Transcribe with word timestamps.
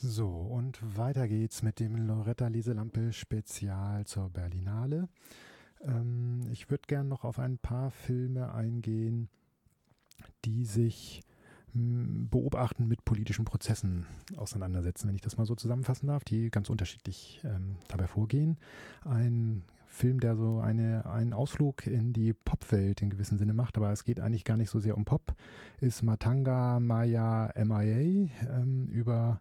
So, 0.00 0.28
und 0.28 0.78
weiter 0.96 1.26
geht's 1.26 1.62
mit 1.62 1.80
dem 1.80 1.96
Loretta 1.96 2.46
Leselampe 2.46 3.12
Spezial 3.12 4.06
zur 4.06 4.30
Berlinale. 4.30 5.08
Ähm, 5.80 6.42
ich 6.52 6.70
würde 6.70 6.84
gern 6.86 7.08
noch 7.08 7.24
auf 7.24 7.40
ein 7.40 7.58
paar 7.58 7.90
Filme 7.90 8.54
eingehen, 8.54 9.28
die 10.44 10.64
sich 10.64 11.22
hm, 11.72 12.28
beobachten 12.30 12.86
mit 12.86 13.04
politischen 13.04 13.44
Prozessen 13.44 14.06
auseinandersetzen, 14.36 15.08
wenn 15.08 15.16
ich 15.16 15.20
das 15.20 15.36
mal 15.36 15.46
so 15.46 15.56
zusammenfassen 15.56 16.06
darf, 16.06 16.22
die 16.22 16.48
ganz 16.52 16.70
unterschiedlich 16.70 17.40
ähm, 17.42 17.78
dabei 17.88 18.06
vorgehen. 18.06 18.56
Ein 19.04 19.64
Film, 19.88 20.20
der 20.20 20.36
so 20.36 20.60
eine, 20.60 21.06
einen 21.06 21.32
Ausflug 21.32 21.88
in 21.88 22.12
die 22.12 22.34
Popwelt 22.34 23.02
in 23.02 23.10
gewissem 23.10 23.36
Sinne 23.36 23.52
macht, 23.52 23.76
aber 23.76 23.90
es 23.90 24.04
geht 24.04 24.20
eigentlich 24.20 24.44
gar 24.44 24.58
nicht 24.58 24.70
so 24.70 24.78
sehr 24.78 24.96
um 24.96 25.04
Pop, 25.04 25.34
ist 25.80 26.04
Matanga 26.04 26.78
Maya 26.78 27.52
MIA 27.56 28.30
ähm, 28.48 28.86
über 28.92 29.40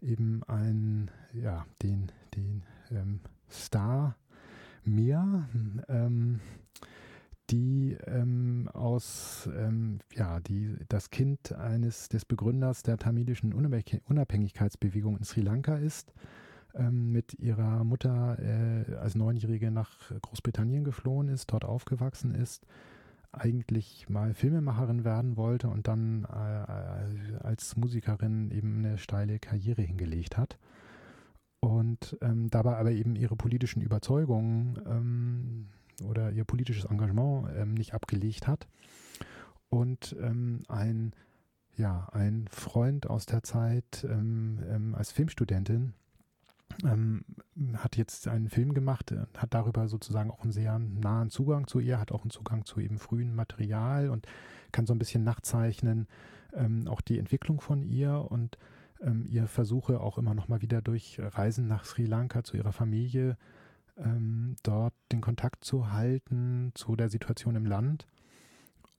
eben 0.00 0.42
ein, 0.44 1.10
ja, 1.32 1.66
den, 1.82 2.10
den 2.34 2.62
ähm, 2.90 3.20
Star 3.50 4.16
Mia, 4.84 5.48
ähm, 5.88 6.40
die 7.50 7.96
ähm, 8.06 8.68
aus, 8.72 9.48
ähm, 9.56 9.98
ja, 10.14 10.40
die 10.40 10.76
das 10.88 11.10
Kind 11.10 11.52
eines 11.52 12.08
des 12.08 12.24
Begründers 12.24 12.82
der 12.82 12.98
tamilischen 12.98 13.54
Unabhängigkeitsbewegung 13.54 15.16
in 15.16 15.24
Sri 15.24 15.40
Lanka 15.40 15.76
ist, 15.76 16.12
ähm, 16.74 17.12
mit 17.12 17.34
ihrer 17.34 17.84
Mutter 17.84 18.38
äh, 18.38 18.94
als 18.96 19.14
Neunjährige 19.14 19.70
nach 19.70 20.12
Großbritannien 20.20 20.84
geflohen 20.84 21.28
ist, 21.28 21.52
dort 21.52 21.64
aufgewachsen 21.64 22.34
ist, 22.34 22.66
eigentlich 23.38 24.08
mal 24.08 24.34
Filmemacherin 24.34 25.04
werden 25.04 25.36
wollte 25.36 25.68
und 25.68 25.88
dann 25.88 26.24
äh, 26.24 27.36
als 27.40 27.76
Musikerin 27.76 28.50
eben 28.50 28.78
eine 28.78 28.98
steile 28.98 29.38
Karriere 29.38 29.82
hingelegt 29.82 30.36
hat. 30.36 30.58
Und 31.60 32.16
ähm, 32.20 32.50
dabei 32.50 32.76
aber 32.76 32.92
eben 32.92 33.16
ihre 33.16 33.34
politischen 33.34 33.82
Überzeugungen 33.82 34.78
ähm, 34.86 35.68
oder 36.06 36.30
ihr 36.30 36.44
politisches 36.44 36.84
Engagement 36.84 37.48
ähm, 37.56 37.74
nicht 37.74 37.94
abgelegt 37.94 38.46
hat. 38.46 38.68
Und 39.68 40.16
ähm, 40.20 40.62
ein 40.68 41.12
ja 41.78 42.08
ein 42.12 42.48
Freund 42.50 43.08
aus 43.08 43.26
der 43.26 43.42
Zeit 43.42 44.04
ähm, 44.04 44.58
ähm, 44.68 44.94
als 44.94 45.12
Filmstudentin 45.12 45.94
ähm, 46.84 47.24
hat 47.74 47.96
jetzt 47.96 48.28
einen 48.28 48.48
Film 48.48 48.74
gemacht, 48.74 49.12
äh, 49.12 49.26
hat 49.36 49.54
darüber 49.54 49.88
sozusagen 49.88 50.30
auch 50.30 50.42
einen 50.42 50.52
sehr 50.52 50.78
nahen 50.78 51.30
Zugang 51.30 51.66
zu 51.66 51.80
ihr, 51.80 51.98
hat 51.98 52.12
auch 52.12 52.22
einen 52.22 52.30
Zugang 52.30 52.64
zu 52.64 52.80
eben 52.80 52.98
frühen 52.98 53.34
Material 53.34 54.10
und 54.10 54.26
kann 54.72 54.86
so 54.86 54.94
ein 54.94 54.98
bisschen 54.98 55.24
nachzeichnen, 55.24 56.06
ähm, 56.52 56.86
auch 56.88 57.00
die 57.00 57.18
Entwicklung 57.18 57.60
von 57.60 57.82
ihr 57.82 58.26
und 58.30 58.58
ähm, 59.00 59.26
ihr 59.28 59.46
Versuche 59.46 60.00
auch 60.00 60.18
immer 60.18 60.34
noch 60.34 60.48
mal 60.48 60.62
wieder 60.62 60.82
durch 60.82 61.18
Reisen 61.20 61.68
nach 61.68 61.84
Sri 61.84 62.04
Lanka 62.04 62.44
zu 62.44 62.56
ihrer 62.56 62.72
Familie 62.72 63.36
ähm, 63.98 64.56
dort 64.62 64.94
den 65.12 65.20
Kontakt 65.20 65.64
zu 65.64 65.92
halten 65.92 66.72
zu 66.74 66.96
der 66.96 67.08
Situation 67.08 67.56
im 67.56 67.66
Land 67.66 68.06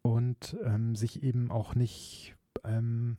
und 0.01 0.57
ähm, 0.63 0.95
sich 0.95 1.23
eben 1.23 1.51
auch 1.51 1.75
nicht 1.75 2.35
ähm, 2.63 3.17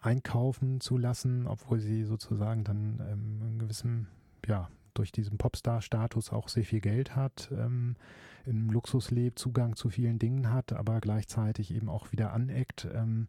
einkaufen 0.00 0.80
zu 0.80 0.96
lassen, 0.96 1.46
obwohl 1.46 1.80
sie 1.80 2.04
sozusagen 2.04 2.64
dann 2.64 3.00
ähm, 3.08 3.42
in 3.42 3.58
gewissem, 3.58 4.06
ja, 4.46 4.68
durch 4.94 5.12
diesen 5.12 5.38
Popstar-Status 5.38 6.32
auch 6.32 6.48
sehr 6.48 6.64
viel 6.64 6.80
Geld 6.80 7.14
hat, 7.14 7.50
ähm, 7.52 7.96
im 8.44 8.70
Luxus 8.70 9.10
lebt, 9.10 9.38
Zugang 9.38 9.76
zu 9.76 9.90
vielen 9.90 10.18
Dingen 10.18 10.50
hat, 10.50 10.72
aber 10.72 11.00
gleichzeitig 11.00 11.72
eben 11.74 11.88
auch 11.88 12.10
wieder 12.12 12.32
aneckt. 12.32 12.88
Ähm, 12.92 13.28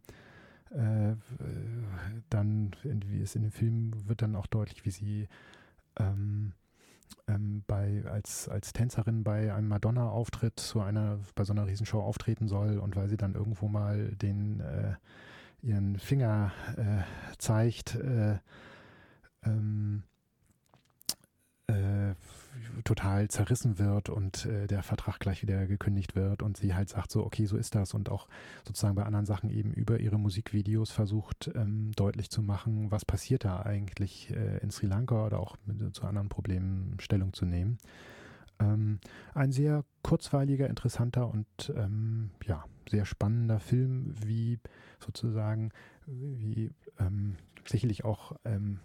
äh, 0.70 1.14
dann, 2.30 2.74
wie 2.82 3.20
es 3.20 3.36
in 3.36 3.42
dem 3.42 3.52
Film 3.52 3.92
wird 4.08 4.22
dann 4.22 4.34
auch 4.34 4.46
deutlich, 4.46 4.84
wie 4.86 4.90
sie 4.90 5.28
ähm, 5.98 6.54
ähm, 7.28 7.62
bei, 7.66 8.02
als, 8.06 8.48
als 8.48 8.72
Tänzerin 8.72 9.22
bei 9.22 9.54
einem 9.54 9.68
Madonna-Auftritt 9.68 10.58
zu 10.58 10.80
einer, 10.80 11.20
bei 11.34 11.44
so 11.44 11.52
einer 11.52 11.66
Riesenshow 11.66 12.00
auftreten 12.00 12.48
soll 12.48 12.78
und 12.78 12.96
weil 12.96 13.08
sie 13.08 13.18
dann 13.18 13.34
irgendwo 13.34 13.68
mal 13.68 14.12
den 14.16 14.60
äh, 14.60 14.94
ihren 15.62 15.98
Finger 15.98 16.52
äh, 16.76 17.02
zeigt, 17.38 17.94
äh, 17.94 18.38
ähm, 19.44 20.02
äh, 21.66 22.14
total 22.84 23.28
zerrissen 23.28 23.78
wird 23.78 24.08
und 24.08 24.46
äh, 24.46 24.66
der 24.66 24.82
Vertrag 24.82 25.20
gleich 25.20 25.42
wieder 25.42 25.66
gekündigt 25.66 26.16
wird 26.16 26.42
und 26.42 26.56
sie 26.56 26.74
halt 26.74 26.88
sagt 26.88 27.10
so, 27.10 27.24
okay, 27.24 27.46
so 27.46 27.56
ist 27.56 27.74
das 27.74 27.94
und 27.94 28.10
auch 28.10 28.28
sozusagen 28.66 28.94
bei 28.94 29.04
anderen 29.04 29.26
Sachen 29.26 29.50
eben 29.50 29.72
über 29.72 30.00
ihre 30.00 30.18
Musikvideos 30.18 30.90
versucht 30.90 31.50
ähm, 31.54 31.92
deutlich 31.96 32.30
zu 32.30 32.42
machen, 32.42 32.90
was 32.90 33.04
passiert 33.04 33.44
da 33.44 33.62
eigentlich 33.62 34.30
äh, 34.30 34.58
in 34.58 34.70
Sri 34.70 34.86
Lanka 34.86 35.26
oder 35.26 35.38
auch 35.38 35.56
mit, 35.66 35.94
zu 35.94 36.04
anderen 36.04 36.28
Problemen 36.28 36.96
Stellung 37.00 37.32
zu 37.32 37.44
nehmen. 37.44 37.78
Ähm, 38.62 39.00
ein 39.34 39.52
sehr 39.52 39.84
kurzweiliger, 40.02 40.68
interessanter 40.68 41.28
und 41.28 41.72
ähm, 41.76 42.30
ja, 42.46 42.64
sehr 42.88 43.04
spannender 43.04 43.60
Film, 43.60 44.14
wie 44.24 44.58
sozusagen, 45.00 45.70
wie 46.06 46.70
ähm, 46.98 47.36
sicherlich 47.66 48.04
auch 48.04 48.36
ähm, 48.44 48.80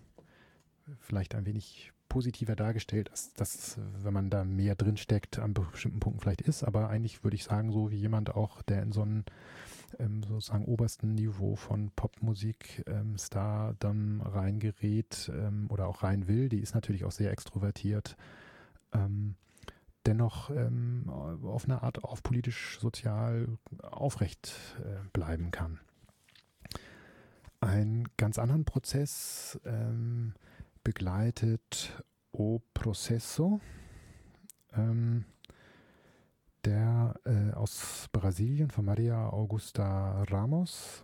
vielleicht 0.99 1.35
ein 1.35 1.45
wenig 1.45 1.91
positiver 2.09 2.55
dargestellt, 2.55 3.11
als 3.11 3.33
das, 3.33 3.77
wenn 4.01 4.13
man 4.13 4.29
da 4.29 4.43
mehr 4.43 4.75
drinsteckt, 4.75 5.39
an 5.39 5.53
bestimmten 5.53 5.99
Punkten 5.99 6.21
vielleicht 6.21 6.41
ist, 6.41 6.63
aber 6.63 6.89
eigentlich 6.89 7.23
würde 7.23 7.35
ich 7.35 7.43
sagen, 7.43 7.71
so 7.71 7.91
wie 7.91 7.97
jemand 7.97 8.33
auch, 8.33 8.61
der 8.61 8.81
in 8.81 8.91
so 8.91 9.01
einem 9.01 9.25
ähm, 9.99 10.23
sozusagen 10.23 10.65
obersten 10.65 11.15
Niveau 11.15 11.55
von 11.55 11.91
Popmusik 11.95 12.83
ähm, 12.87 13.17
Star 13.17 13.75
dann 13.79 14.21
reingerät 14.21 15.29
ähm, 15.33 15.67
oder 15.69 15.87
auch 15.87 16.03
rein 16.03 16.27
will, 16.27 16.49
die 16.49 16.59
ist 16.59 16.75
natürlich 16.75 17.03
auch 17.03 17.11
sehr 17.11 17.31
extrovertiert. 17.31 18.15
Ähm, 18.93 19.35
dennoch 20.07 20.49
ähm, 20.49 21.09
auf 21.09 21.65
eine 21.65 21.83
Art 21.83 22.03
auch 22.03 22.23
politisch, 22.23 22.79
sozial 22.79 23.47
aufrecht 23.81 24.55
äh, 24.79 25.07
bleiben 25.13 25.51
kann. 25.51 25.79
Einen 27.59 28.07
ganz 28.17 28.39
anderen 28.39 28.65
Prozess 28.65 29.59
ähm, 29.65 30.33
begleitet 30.83 32.03
O 32.31 32.61
Processo, 32.73 33.59
ähm, 34.73 35.25
der 36.63 37.15
äh, 37.25 37.53
aus 37.53 38.07
Brasilien 38.11 38.69
von 38.69 38.85
Maria 38.85 39.29
Augusta 39.29 40.23
Ramos, 40.29 41.03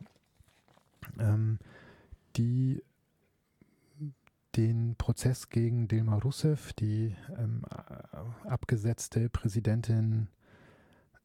ähm, 1.20 1.60
die 2.36 2.84
den 4.56 4.96
Prozess 4.96 5.50
gegen 5.50 5.88
Dilma 5.88 6.18
Rousseff, 6.18 6.74
die 6.74 7.16
ähm, 7.38 7.64
abgesetzte 8.46 9.30
Präsidentin 9.30 10.28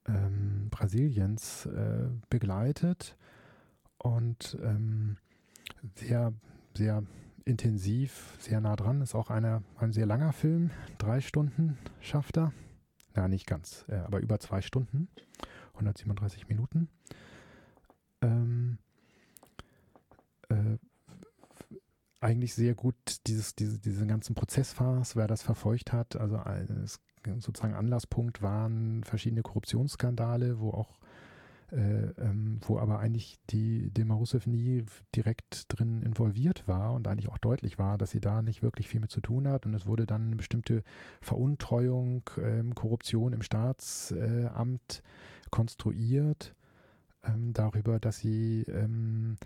ähm, 0.07 0.69
Brasiliens, 0.71 1.67
äh, 1.67 2.09
begleitet 2.31 3.17
und 3.99 4.57
ähm, 4.63 5.17
sehr, 5.97 6.33
sehr 6.77 7.03
intensiv, 7.45 8.37
sehr 8.39 8.61
nah 8.61 8.77
dran. 8.77 9.01
Ist 9.01 9.15
auch 9.15 9.31
eine, 9.31 9.63
ein 9.77 9.93
sehr 9.93 10.07
langer 10.07 10.33
Film, 10.33 10.71
drei 10.99 11.21
Stunden 11.21 11.79
schafft 12.01 12.37
er. 12.37 12.53
Ja, 13.17 13.29
nicht 13.29 13.47
ganz, 13.47 13.85
äh, 13.89 13.97
aber 13.97 14.21
über 14.21 14.39
zwei 14.39 14.61
Stunden, 14.63 15.09
137 15.75 16.49
Minuten. 16.49 16.89
Ähm, 18.23 18.79
äh, 20.49 20.79
eigentlich 22.21 22.55
sehr 22.55 22.75
gut 22.75 22.97
dieses, 23.27 23.55
diese, 23.55 23.79
diesen 23.79 24.09
ganzen 24.09 24.35
Prozessphase, 24.35 25.17
wer 25.17 25.27
das 25.27 25.43
verfolgt 25.43 25.93
hat. 25.93 26.17
Also 26.17 26.37
es, 26.85 27.01
sozusagen 27.39 27.75
Anlasspunkt 27.75 28.43
waren 28.43 29.05
verschiedene 29.05 29.43
Korruptionsskandale, 29.43 30.59
wo 30.61 30.71
auch 30.71 30.99
äh, 31.71 32.13
ähm, 32.19 32.61
wo 32.67 32.79
aber 32.79 32.99
eigentlich 32.99 33.39
die 33.51 33.91
Dilma 33.91 34.15
Rousseff 34.15 34.47
nie 34.47 34.87
direkt 35.15 35.67
drin 35.69 36.01
involviert 36.03 36.67
war 36.67 36.95
und 36.95 37.07
eigentlich 37.07 37.29
auch 37.29 37.37
deutlich 37.37 37.79
war, 37.79 37.99
dass 37.99 38.11
sie 38.11 38.21
da 38.21 38.41
nicht 38.41 38.63
wirklich 38.63 38.89
viel 38.89 39.01
mit 39.01 39.11
zu 39.11 39.21
tun 39.21 39.47
hat 39.47 39.67
und 39.67 39.75
es 39.75 39.87
wurde 39.87 40.07
dann 40.07 40.29
eine 40.29 40.37
bestimmte 40.37 40.83
Veruntreuung, 41.21 42.23
ähm, 42.43 42.75
Korruption 42.75 43.35
im 43.35 43.43
Staatsamt 43.43 45.03
konstruiert 45.51 46.55
ähm, 47.23 47.53
darüber, 47.53 48.01
dass 48.01 48.17
sie 48.17 48.63
ähm, 48.63 49.37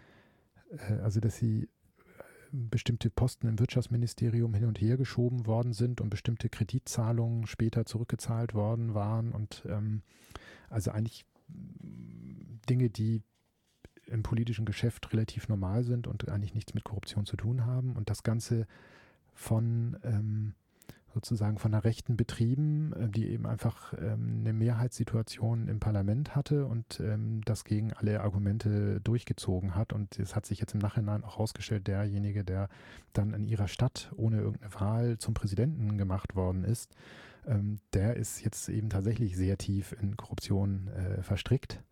äh, 0.71 1.01
also 1.01 1.19
dass 1.19 1.37
sie 1.37 1.69
bestimmte 2.53 3.11
Posten 3.11 3.49
im 3.49 3.59
Wirtschaftsministerium 3.59 4.55
hin 4.55 4.67
und 4.67 4.81
her 4.81 4.97
geschoben 4.97 5.47
worden 5.47 5.73
sind 5.73 6.01
und 6.01 6.11
bestimmte 6.11 6.49
Kreditzahlungen 6.49 7.47
später 7.47 7.87
zurückgezahlt 7.87 8.55
worden 8.55 8.95
waren 8.95 9.33
und 9.33 9.65
ähm, 9.67 10.03
also 10.69 10.91
eigentlich 10.91 11.25
Dinge, 12.69 12.91
die 12.91 13.23
im 14.07 14.23
politischen 14.23 14.67
Geschäft 14.67 15.13
relativ 15.13 15.49
normal 15.49 15.85
sind 15.85 16.07
und 16.07 16.29
eigentlich 16.29 16.55
nichts 16.55 16.75
mit 16.75 16.85
Korruption 16.85 17.25
zu 17.25 17.37
tun 17.37 17.65
haben. 17.65 17.97
Und 17.97 18.11
das 18.11 18.23
Ganze 18.23 18.67
von 19.33 19.97
ähm, 20.03 20.55
sozusagen 21.15 21.59
von 21.59 21.73
der 21.73 21.85
Rechten 21.85 22.17
betrieben, 22.17 22.93
äh, 22.95 23.09
die 23.09 23.29
eben 23.29 23.47
einfach 23.47 23.93
ähm, 23.95 24.39
eine 24.41 24.53
Mehrheitssituation 24.53 25.69
im 25.69 25.81
Parlament 25.81 26.35
hatte 26.35 26.67
und 26.67 27.01
ähm, 27.01 27.43
das 27.45 27.65
gegen 27.65 27.93
alle 27.93 28.21
Argumente 28.21 29.01
durchgezogen 29.01 29.75
hat. 29.75 29.93
Und 29.93 30.19
es 30.19 30.35
hat 30.35 30.47
sich 30.47 30.61
jetzt 30.61 30.75
im 30.75 30.81
Nachhinein 30.81 31.25
auch 31.25 31.37
herausgestellt, 31.37 31.87
derjenige, 31.87 32.45
der 32.45 32.69
dann 33.13 33.35
in 33.35 33.45
ihrer 33.45 33.69
Stadt 33.69 34.13
ohne 34.17 34.39
irgendeine 34.39 34.75
Wahl 34.75 35.19
zum 35.19 35.35
Präsidenten 35.35 35.99
gemacht 35.99 36.35
worden 36.35 36.65
ist, 36.65 36.95
ähm, 37.47 37.79
der 37.93 38.17
ist 38.17 38.43
jetzt 38.45 38.69
eben 38.69 38.89
tatsächlich 38.89 39.37
sehr 39.37 39.59
tief 39.59 39.95
in 40.01 40.17
Korruption 40.17 40.89
äh, 40.89 41.23
verstrickt. 41.23 41.83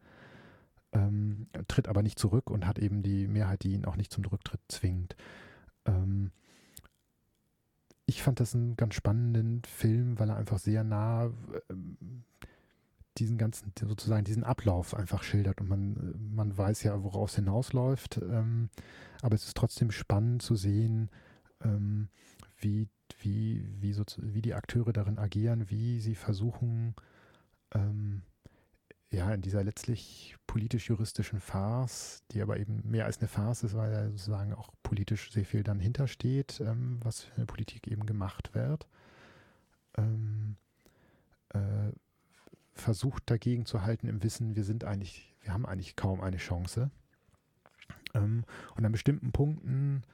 Ähm, 0.93 1.46
tritt 1.69 1.87
aber 1.87 2.02
nicht 2.02 2.19
zurück 2.19 2.50
und 2.50 2.67
hat 2.67 2.78
eben 2.81 3.02
die 3.02 3.28
Mehrheit, 3.28 3.62
die 3.62 3.72
ihn 3.72 3.84
auch 3.84 3.96
nicht 3.96 4.12
zum 4.12 4.25
Rücktritt 4.25 4.61
zwingt. 4.69 5.14
Ich 8.10 8.24
fand 8.24 8.40
das 8.40 8.56
einen 8.56 8.76
ganz 8.76 8.96
spannenden 8.96 9.62
Film, 9.62 10.18
weil 10.18 10.30
er 10.30 10.36
einfach 10.36 10.58
sehr 10.58 10.82
nah 10.82 11.30
ähm, 11.70 12.24
diesen 13.18 13.38
ganzen, 13.38 13.72
sozusagen 13.80 14.24
diesen 14.24 14.42
Ablauf 14.42 14.94
einfach 14.94 15.22
schildert 15.22 15.60
und 15.60 15.68
man, 15.68 16.16
man 16.34 16.58
weiß 16.58 16.82
ja, 16.82 17.04
worauf 17.04 17.30
es 17.30 17.36
hinausläuft. 17.36 18.16
Ähm, 18.16 18.68
aber 19.22 19.36
es 19.36 19.44
ist 19.44 19.56
trotzdem 19.56 19.92
spannend 19.92 20.42
zu 20.42 20.56
sehen, 20.56 21.08
ähm, 21.62 22.08
wie, 22.58 22.88
wie, 23.20 23.68
wie, 23.78 23.92
so, 23.92 24.02
wie 24.16 24.42
die 24.42 24.54
Akteure 24.54 24.92
darin 24.92 25.18
agieren, 25.20 25.70
wie 25.70 26.00
sie 26.00 26.16
versuchen, 26.16 26.96
ähm, 27.72 28.22
ja, 29.12 29.32
in 29.34 29.42
dieser 29.42 29.64
letztlich 29.64 30.36
politisch-juristischen 30.46 31.40
Farce, 31.40 32.22
die 32.30 32.42
aber 32.42 32.58
eben 32.58 32.82
mehr 32.88 33.06
als 33.06 33.18
eine 33.18 33.28
Farce 33.28 33.64
ist, 33.64 33.74
weil 33.74 33.90
da 33.90 34.08
sozusagen 34.08 34.54
auch 34.54 34.70
politisch 34.82 35.32
sehr 35.32 35.44
viel 35.44 35.64
dann 35.64 35.80
hintersteht, 35.80 36.60
ähm, 36.60 37.00
was 37.02 37.22
für 37.22 37.36
eine 37.36 37.46
Politik 37.46 37.88
eben 37.88 38.06
gemacht 38.06 38.54
wird, 38.54 38.86
ähm, 39.96 40.56
äh, 41.50 41.92
versucht 42.72 43.28
dagegen 43.30 43.66
zu 43.66 43.82
halten 43.82 44.06
im 44.06 44.22
Wissen, 44.22 44.54
wir 44.54 44.64
sind 44.64 44.84
eigentlich, 44.84 45.34
wir 45.42 45.52
haben 45.52 45.66
eigentlich 45.66 45.96
kaum 45.96 46.20
eine 46.20 46.38
Chance. 46.38 46.90
Ähm, 48.14 48.44
und 48.76 48.84
an 48.84 48.92
bestimmten 48.92 49.32
Punkten 49.32 50.04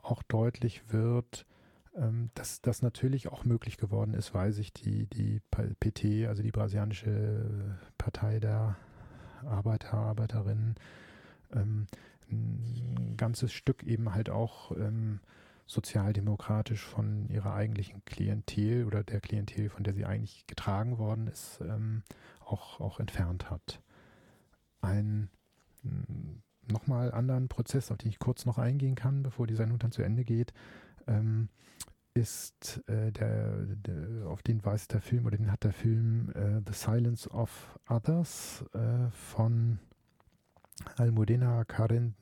auch 0.00 0.22
deutlich 0.22 0.92
wird, 0.92 1.44
dass 2.34 2.60
das 2.60 2.82
natürlich 2.82 3.28
auch 3.28 3.44
möglich 3.44 3.76
geworden 3.76 4.14
ist, 4.14 4.34
weil 4.34 4.52
sich 4.52 4.72
die, 4.72 5.06
die 5.06 5.40
PT, 5.80 6.28
also 6.28 6.42
die 6.42 6.52
brasilianische 6.52 7.78
Partei 7.96 8.38
der 8.40 8.76
Arbeiter, 9.44 9.94
Arbeiterinnen, 9.94 10.76
ähm, 11.52 11.86
ein 12.30 13.14
ganzes 13.16 13.52
Stück 13.52 13.82
eben 13.82 14.14
halt 14.14 14.30
auch 14.30 14.72
ähm, 14.72 15.20
sozialdemokratisch 15.66 16.84
von 16.84 17.28
ihrer 17.28 17.54
eigentlichen 17.54 18.04
Klientel 18.04 18.84
oder 18.84 19.02
der 19.02 19.20
Klientel, 19.20 19.68
von 19.68 19.84
der 19.84 19.94
sie 19.94 20.04
eigentlich 20.04 20.46
getragen 20.46 20.98
worden 20.98 21.26
ist, 21.26 21.60
ähm, 21.62 22.02
auch, 22.40 22.80
auch 22.80 23.00
entfernt 23.00 23.50
hat. 23.50 23.80
Ein 24.80 25.30
nochmal 26.70 27.12
anderen 27.12 27.48
Prozess, 27.48 27.90
auf 27.90 27.98
den 27.98 28.10
ich 28.10 28.18
kurz 28.18 28.46
noch 28.46 28.58
eingehen 28.58 28.94
kann, 28.94 29.22
bevor 29.22 29.46
die 29.46 29.56
Sendung 29.56 29.78
dann 29.78 29.92
zu 29.92 30.02
Ende 30.02 30.24
geht, 30.24 30.52
ähm, 31.08 31.48
ist 32.14 32.82
äh, 32.88 33.12
der, 33.12 33.64
der, 33.66 34.26
auf 34.26 34.42
den 34.42 34.64
weist 34.64 34.92
der 34.92 35.00
Film 35.00 35.26
oder 35.26 35.36
den 35.36 35.52
hat 35.52 35.64
der 35.64 35.72
Film 35.72 36.30
äh, 36.34 36.60
The 36.66 36.72
Silence 36.72 37.30
of 37.30 37.78
Others 37.88 38.64
äh, 38.74 39.10
von 39.10 39.78
Almudena 40.96 41.64
Karen 41.64 42.14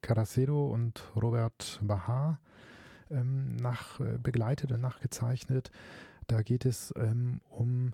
Caracero 0.00 0.68
und 0.70 1.02
Robert 1.14 1.80
Bahar 1.82 2.40
ähm, 3.10 3.56
nach, 3.56 4.00
äh, 4.00 4.18
begleitet 4.18 4.72
und 4.72 4.80
nachgezeichnet. 4.80 5.70
Da 6.26 6.42
geht 6.42 6.64
es 6.64 6.92
ähm, 6.96 7.40
um 7.50 7.92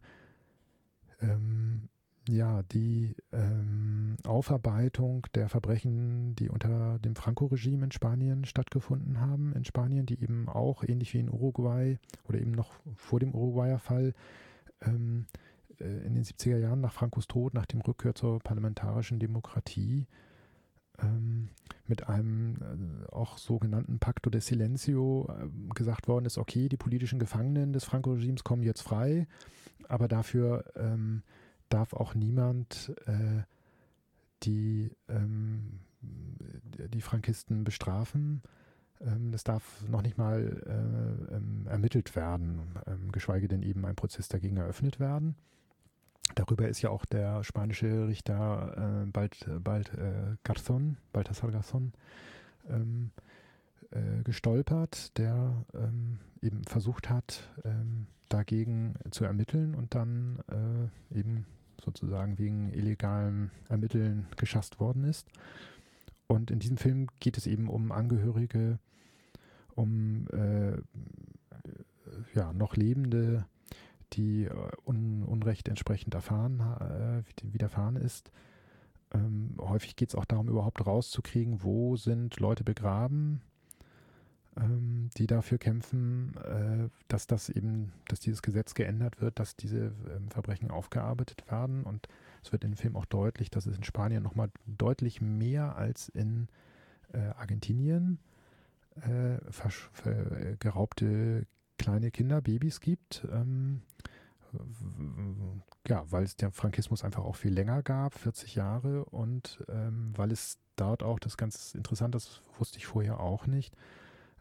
ähm, 1.20 1.88
ja, 2.28 2.62
die 2.62 3.14
ähm, 3.32 4.16
Aufarbeitung 4.24 5.26
der 5.34 5.48
Verbrechen, 5.48 6.34
die 6.36 6.48
unter 6.48 6.98
dem 6.98 7.16
Franco-Regime 7.16 7.84
in 7.84 7.92
Spanien 7.92 8.44
stattgefunden 8.44 9.20
haben, 9.20 9.52
in 9.54 9.64
Spanien, 9.64 10.06
die 10.06 10.20
eben 10.20 10.48
auch 10.48 10.84
ähnlich 10.84 11.14
wie 11.14 11.20
in 11.20 11.30
Uruguay 11.30 11.98
oder 12.24 12.40
eben 12.40 12.52
noch 12.52 12.72
vor 12.94 13.20
dem 13.20 13.34
Uruguayer 13.34 13.78
Fall 13.78 14.14
ähm, 14.82 15.26
äh, 15.80 16.06
in 16.06 16.14
den 16.14 16.24
70er 16.24 16.58
Jahren 16.58 16.80
nach 16.80 16.92
Francos 16.92 17.26
Tod, 17.26 17.54
nach 17.54 17.66
dem 17.66 17.80
Rückkehr 17.80 18.14
zur 18.14 18.38
parlamentarischen 18.40 19.18
Demokratie, 19.18 20.06
ähm, 21.00 21.48
mit 21.86 22.08
einem 22.08 22.56
äh, 22.56 23.12
auch 23.12 23.38
sogenannten 23.38 23.98
Pacto 23.98 24.30
de 24.30 24.40
Silencio 24.40 25.28
äh, 25.30 25.74
gesagt 25.74 26.08
worden 26.08 26.26
ist, 26.26 26.38
okay, 26.38 26.68
die 26.68 26.76
politischen 26.76 27.18
Gefangenen 27.18 27.72
des 27.72 27.84
Franco-Regimes 27.84 28.44
kommen 28.44 28.62
jetzt 28.62 28.82
frei, 28.82 29.26
aber 29.88 30.08
dafür 30.08 30.64
ähm, 30.76 31.22
darf 31.68 31.92
auch 31.92 32.14
niemand 32.14 32.92
äh, 33.06 33.42
die, 34.42 34.90
ähm, 35.08 35.80
die 36.02 37.00
Frankisten 37.00 37.64
bestrafen. 37.64 38.42
Ähm, 39.00 39.32
das 39.32 39.44
darf 39.44 39.82
noch 39.88 40.02
nicht 40.02 40.18
mal 40.18 40.40
äh, 40.66 41.34
ähm, 41.36 41.66
ermittelt 41.68 42.14
werden, 42.16 42.74
ähm, 42.86 43.12
geschweige 43.12 43.48
denn 43.48 43.62
eben 43.62 43.84
ein 43.84 43.96
Prozess 43.96 44.28
dagegen 44.28 44.56
eröffnet 44.56 45.00
werden. 45.00 45.36
Darüber 46.34 46.68
ist 46.68 46.82
ja 46.82 46.90
auch 46.90 47.04
der 47.06 47.42
spanische 47.42 48.06
Richter 48.06 49.04
äh, 49.06 49.10
bald, 49.10 49.48
bald 49.62 49.92
äh, 49.94 50.36
Garzón, 50.44 50.96
Baltasar 51.12 51.50
Garzón, 51.50 51.92
ähm, 52.68 53.10
äh, 53.90 54.22
gestolpert, 54.22 55.16
der 55.16 55.64
ähm, 55.74 56.18
eben 56.42 56.64
versucht 56.64 57.08
hat, 57.08 57.48
ähm, 57.64 58.06
dagegen 58.28 58.94
zu 59.10 59.24
ermitteln 59.24 59.74
und 59.74 59.94
dann 59.94 60.38
äh, 61.12 61.18
eben 61.18 61.46
sozusagen 61.82 62.38
wegen 62.38 62.72
illegalem 62.72 63.50
Ermitteln 63.68 64.26
geschasst 64.36 64.80
worden 64.80 65.04
ist. 65.04 65.28
Und 66.26 66.50
in 66.50 66.58
diesem 66.58 66.76
Film 66.76 67.08
geht 67.20 67.38
es 67.38 67.46
eben 67.46 67.68
um 67.68 67.90
Angehörige, 67.90 68.78
um 69.74 70.26
äh, 70.28 70.76
ja, 72.34 72.52
noch 72.52 72.76
Lebende, 72.76 73.46
die 74.12 74.44
äh, 74.44 74.52
un 74.84 75.24
Unrecht 75.24 75.68
entsprechend 75.68 76.14
erfahren, 76.14 76.60
äh, 76.60 77.22
widerfahren 77.52 77.96
ist. 77.96 78.30
Ähm, 79.12 79.54
häufig 79.58 79.96
geht 79.96 80.10
es 80.10 80.14
auch 80.14 80.26
darum, 80.26 80.48
überhaupt 80.48 80.86
rauszukriegen, 80.86 81.62
wo 81.62 81.96
sind 81.96 82.38
Leute 82.40 82.64
begraben, 82.64 83.40
ähm, 84.58 85.10
die 85.16 85.26
dafür 85.26 85.58
kämpfen, 85.58 86.36
äh, 86.36 86.88
dass 87.08 87.26
das 87.26 87.48
eben, 87.48 87.92
dass 88.08 88.20
dieses 88.20 88.42
Gesetz 88.42 88.74
geändert 88.74 89.20
wird, 89.20 89.38
dass 89.38 89.56
diese 89.56 89.92
ähm, 90.14 90.28
Verbrechen 90.30 90.70
aufgearbeitet 90.70 91.50
werden. 91.50 91.84
Und 91.84 92.08
es 92.42 92.52
wird 92.52 92.64
in 92.64 92.72
dem 92.72 92.76
Film 92.76 92.96
auch 92.96 93.06
deutlich, 93.06 93.50
dass 93.50 93.66
es 93.66 93.76
in 93.76 93.84
Spanien 93.84 94.22
nochmal 94.22 94.50
deutlich 94.66 95.20
mehr 95.20 95.76
als 95.76 96.08
in 96.08 96.48
äh, 97.12 97.18
Argentinien 97.18 98.18
äh, 99.06 99.36
äh, 99.36 100.56
geraubte 100.58 101.46
kleine 101.78 102.10
Kinder, 102.10 102.40
Babys 102.40 102.80
gibt. 102.80 103.26
Ähm, 103.30 103.82
ja, 105.86 106.04
weil 106.10 106.24
es 106.24 106.36
der 106.36 106.50
Frankismus 106.50 107.04
einfach 107.04 107.24
auch 107.24 107.36
viel 107.36 107.52
länger 107.52 107.82
gab, 107.82 108.14
40 108.14 108.54
Jahre, 108.54 109.04
und 109.04 109.62
ähm, 109.68 110.12
weil 110.16 110.32
es 110.32 110.58
dort 110.76 111.02
auch 111.02 111.18
das 111.18 111.36
ganz 111.36 111.74
interessant, 111.74 112.14
das 112.14 112.42
wusste 112.58 112.78
ich 112.78 112.86
vorher 112.86 113.20
auch 113.20 113.46
nicht, 113.46 113.76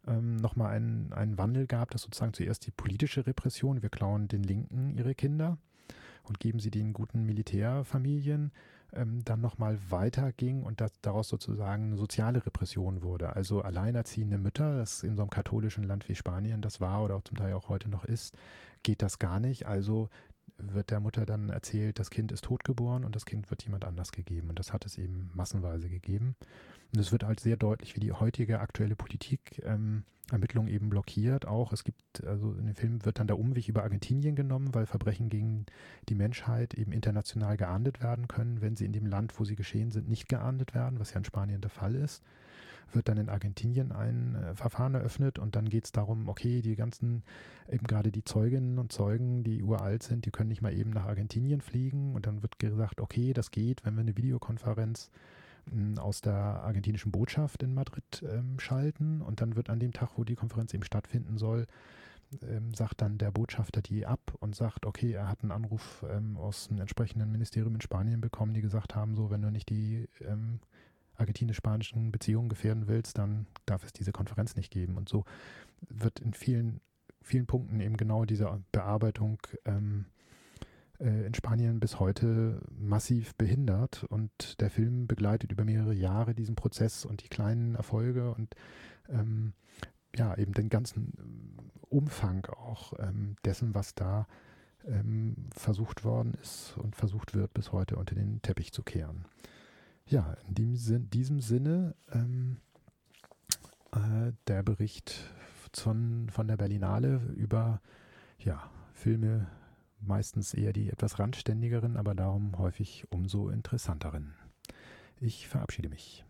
ähm, 0.08 0.38
nochmal 0.38 0.76
einen, 0.76 1.14
einen 1.14 1.38
Wandel 1.38 1.68
gab, 1.68 1.92
dass 1.92 2.04
sozusagen 2.04 2.34
zuerst 2.34 2.66
die 2.66 2.72
politische 2.72 3.28
Repression, 3.28 3.82
wir 3.82 3.90
klauen 3.90 4.28
den 4.28 4.44
Linken 4.44 4.90
ihre 4.90 5.16
Kinder 5.16 5.58
und 6.24 6.40
geben 6.40 6.60
sie 6.60 6.72
den 6.72 6.94
guten 6.94 7.26
Militärfamilien, 7.26 8.52
ähm, 8.94 9.24
dann 9.26 9.42
nochmal 9.42 9.78
weiterging 9.90 10.64
und 10.64 10.82
dass 10.82 10.92
daraus 11.02 11.30
sozusagen 11.30 11.88
eine 11.88 11.98
soziale 11.98 12.46
Repression 12.46 13.02
wurde. 13.02 13.36
Also 13.36 13.62
alleinerziehende 13.62 14.38
Mütter, 14.38 14.78
das 14.78 15.04
in 15.04 15.16
so 15.16 15.24
einem 15.24 15.30
katholischen 15.30 15.84
Land 15.84 16.08
wie 16.10 16.16
Spanien 16.16 16.62
das 16.62 16.80
war 16.80 17.04
oder 17.04 17.16
auch 17.16 17.24
zum 17.24 17.38
Teil 17.38 17.54
auch 17.54 17.70
heute 17.70 17.90
noch 17.90 18.06
ist, 18.06 18.36
geht 18.84 19.02
das 19.02 19.20
gar 19.20 19.40
nicht. 19.40 19.66
Also 19.66 20.10
wird 20.60 20.92
der 20.92 21.00
Mutter 21.00 21.26
dann 21.26 21.50
erzählt, 21.50 22.00
das 22.00 22.10
Kind 22.10 22.32
ist 22.32 22.44
totgeboren 22.44 23.04
und 23.04 23.16
das 23.16 23.26
Kind 23.26 23.50
wird 23.50 23.64
jemand 23.64 23.86
anders 23.86 24.12
gegeben. 24.12 24.50
Und 24.50 24.60
das 24.60 24.74
hat 24.74 24.86
es 24.86 24.98
eben 24.98 25.30
massenweise 25.34 25.90
gegeben. 25.90 26.36
Und 26.94 27.00
es 27.00 27.12
wird 27.12 27.24
halt 27.24 27.40
sehr 27.40 27.58
deutlich, 27.58 27.96
wie 27.96 28.00
die 28.00 28.12
heutige 28.12 28.60
aktuelle 28.60 28.96
Politik 28.96 29.62
ähm, 29.66 30.04
Ermittlungen 30.32 30.70
eben 30.70 30.90
blockiert. 30.90 31.46
Auch 31.48 31.72
es 31.74 31.84
gibt, 31.84 32.24
also 32.26 32.54
in 32.54 32.66
dem 32.66 32.76
Film 32.76 33.06
wird 33.06 33.20
dann 33.20 33.28
der 33.28 33.40
Umweg 33.40 33.68
über 33.68 33.84
Argentinien 33.84 34.36
genommen, 34.36 34.74
weil 34.74 34.86
Verbrechen 34.86 35.30
gegen 35.30 35.66
die 36.10 36.16
Menschheit 36.16 36.74
eben 36.74 36.92
international 36.92 37.58
geahndet 37.58 38.02
werden 38.02 38.28
können, 38.28 38.62
wenn 38.62 38.76
sie 38.76 38.86
in 38.86 38.94
dem 38.94 39.06
Land, 39.06 39.40
wo 39.40 39.46
sie 39.46 39.56
geschehen 39.56 39.92
sind, 39.92 40.10
nicht 40.10 40.28
geahndet 40.28 40.74
werden, 40.74 41.00
was 41.00 41.12
ja 41.12 41.18
in 41.18 41.26
Spanien 41.26 41.62
der 41.62 41.70
Fall 41.70 41.96
ist 41.96 42.24
wird 42.94 43.10
dann 43.10 43.18
in 43.18 43.30
Argentinien 43.30 43.92
ein 43.92 44.36
äh, 44.36 44.56
Verfahren 44.56 44.96
eröffnet 44.96 45.40
und 45.40 45.56
dann 45.56 45.70
geht 45.70 45.86
es 45.86 45.92
darum, 45.92 46.30
okay, 46.30 46.62
die 46.62 46.76
ganzen, 46.76 47.24
eben 47.70 47.86
gerade 47.88 48.12
die 48.12 48.24
Zeuginnen 48.24 48.80
und 48.80 48.92
Zeugen, 48.92 49.44
die 49.44 49.64
uralt 49.64 50.04
sind, 50.04 50.26
die 50.26 50.32
können 50.32 50.50
nicht 50.50 50.62
mal 50.62 50.74
eben 50.74 50.92
nach 50.92 51.06
Argentinien 51.06 51.62
fliegen 51.62 52.16
und 52.16 52.26
dann 52.26 52.42
wird 52.42 52.60
gesagt, 52.60 53.02
okay, 53.02 53.34
das 53.34 53.52
geht, 53.52 53.86
wenn 53.86 53.96
wir 53.96 54.02
eine 54.02 54.18
Videokonferenz 54.18 55.12
hm, 55.70 55.98
aus 55.98 56.22
der 56.22 56.36
argentinischen 56.36 57.12
Botschaft 57.12 57.64
in 57.64 57.74
Madrid 57.74 58.24
ähm, 58.28 58.60
schalten 58.60 59.22
und 59.22 59.42
dann 59.42 59.56
wird 59.56 59.70
an 59.70 59.80
dem 59.80 59.94
Tag, 59.94 60.12
wo 60.16 60.24
die 60.24 60.36
Konferenz 60.36 60.74
eben 60.74 60.84
stattfinden 60.84 61.38
soll, 61.38 61.68
ähm, 62.42 62.74
sagt 62.74 63.02
dann 63.02 63.18
der 63.18 63.32
Botschafter 63.32 63.82
die 63.82 64.06
ab 64.06 64.34
und 64.40 64.56
sagt, 64.56 64.86
okay, 64.86 65.14
er 65.14 65.30
hat 65.30 65.44
einen 65.44 65.52
Anruf 65.52 66.06
ähm, 66.10 66.38
aus 66.38 66.70
einem 66.70 66.82
entsprechenden 66.82 67.32
Ministerium 67.32 67.76
in 67.76 67.82
Spanien 67.82 68.22
bekommen, 68.22 68.54
die 68.54 68.62
gesagt 68.62 68.96
haben, 68.96 69.16
so, 69.16 69.30
wenn 69.30 69.42
du 69.42 69.52
nicht 69.52 69.70
die 69.70 70.10
ähm, 70.22 70.60
argentinisch-spanischen 71.18 72.12
Beziehungen 72.12 72.50
gefährden 72.50 72.88
willst, 72.88 73.18
dann 73.18 73.48
darf 73.66 73.84
es 73.84 73.94
diese 73.94 74.12
Konferenz 74.12 74.56
nicht 74.56 74.72
geben. 74.72 74.98
Und 74.98 75.10
so 75.10 75.26
wird 75.90 76.20
in 76.20 76.34
vielen, 76.34 76.82
vielen 77.22 77.48
Punkten 77.48 77.80
eben 77.80 77.98
genau 77.98 78.26
diese 78.26 78.64
Bearbeitung 78.72 79.40
ähm, 79.66 80.06
äh, 81.00 81.26
in 81.26 81.34
Spanien 81.34 81.80
bis 81.80 82.00
heute 82.00 82.62
massiv 82.78 83.36
behindert. 83.36 84.04
Und 84.04 84.60
der 84.62 84.70
Film 84.70 85.08
begleitet 85.08 85.52
über 85.52 85.64
mehrere 85.64 85.94
Jahre 85.94 86.34
diesen 86.34 86.56
Prozess 86.56 87.06
und 87.06 87.24
die 87.24 87.30
kleinen 87.30 87.76
Erfolge 87.76 88.34
und 88.34 88.56
ähm, 89.10 89.54
ja, 90.16 90.36
eben 90.38 90.54
den 90.54 90.70
ganzen 90.70 91.14
Umfang 91.90 92.46
auch 92.48 92.94
ähm, 93.00 93.36
dessen, 93.46 93.76
was 93.76 93.94
da 93.96 94.28
ähm, 94.86 95.36
versucht 95.54 96.04
worden 96.04 96.34
ist 96.42 96.76
und 96.78 96.96
versucht 96.96 97.34
wird, 97.34 97.54
bis 97.54 97.72
heute 97.72 97.98
unter 97.98 98.16
den 98.16 98.42
Teppich 98.42 98.72
zu 98.72 98.84
kehren. 98.84 99.26
Ja, 100.10 100.38
in 100.48 100.56
dem 100.56 100.76
Sin 100.78 101.10
diesem 101.10 101.42
Sinne 101.42 101.94
ähm, 102.14 102.62
äh, 103.92 104.32
der 104.48 104.64
Bericht 104.64 105.34
von, 105.74 106.30
von 106.30 106.48
der 106.48 106.56
Berlinale 106.56 107.22
über 107.36 107.82
ja, 108.40 108.72
Filme, 108.94 109.48
meistens 110.00 110.54
eher 110.54 110.72
die 110.72 110.90
etwas 110.90 111.20
randständigeren, 111.20 111.98
aber 111.98 112.16
darum 112.16 112.58
häufig 112.58 113.06
umso 113.10 113.50
interessanteren. 113.50 114.34
Ich 115.20 115.50
verabschiede 115.50 115.90
mich. 115.90 116.24